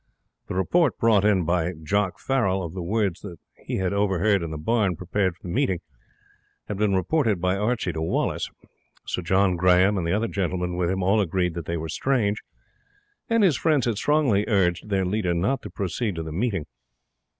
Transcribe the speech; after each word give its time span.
The 0.47 0.55
report 0.55 0.97
brought 0.97 1.23
in 1.23 1.45
by 1.45 1.73
Jock 1.73 2.17
Farrell 2.19 2.63
of 2.63 2.73
the 2.73 2.81
words 2.81 3.21
that 3.21 3.37
he 3.63 3.75
had 3.75 3.93
overheard 3.93 4.41
in 4.41 4.49
the 4.49 4.57
barn 4.57 4.95
prepared 4.95 5.35
for 5.35 5.43
the 5.43 5.53
meeting, 5.53 5.79
had 6.67 6.77
been 6.77 6.95
reported 6.95 7.39
by 7.39 7.55
Archie 7.55 7.93
to 7.93 8.01
Wallace. 8.01 8.49
Sir 9.05 9.21
John 9.21 9.55
Grahame 9.55 9.99
and 9.99 10.07
the 10.07 10.13
other 10.13 10.27
gentlemen 10.27 10.75
with 10.75 10.89
him 10.89 11.03
all 11.03 11.21
agreed 11.21 11.53
that 11.53 11.65
they 11.67 11.77
were 11.77 11.87
strange, 11.87 12.41
and 13.29 13.43
his 13.43 13.57
friends 13.57 13.85
had 13.85 13.97
strongly 13.99 14.43
urged 14.47 14.89
their 14.89 15.05
leader 15.05 15.35
not 15.35 15.61
to 15.61 15.69
proceed 15.69 16.15
to 16.15 16.23
the 16.23 16.31
meeting. 16.31 16.65